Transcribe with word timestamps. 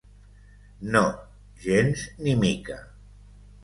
No, 0.95 1.03
gens 1.69 2.09
ni 2.25 2.37
mica. 2.43 2.85